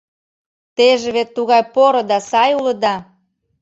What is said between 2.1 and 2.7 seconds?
сай